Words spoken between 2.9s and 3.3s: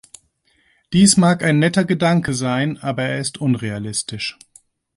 er